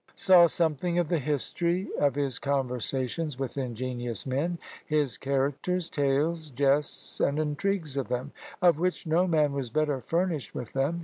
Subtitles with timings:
[0.15, 7.19] Saw nothing of the history of his conversations with ingenious men; his characters, tales, jests,
[7.19, 8.31] and intrigues of them,
[8.63, 10.99] of which no man was better furnished with them.